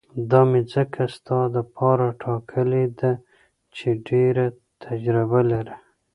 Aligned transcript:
دا 0.31 0.41
مې 0.49 0.61
ځکه 0.73 1.01
ستا 1.15 1.39
دپاره 1.57 2.07
ټاکلې 2.23 2.85
ده 2.99 3.11
چې 3.75 3.87
ډېره 4.07 4.45
تجربه 4.85 5.39
لري. 5.51 5.77